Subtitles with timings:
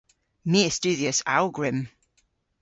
[0.49, 1.79] My a studhyas awgwrym.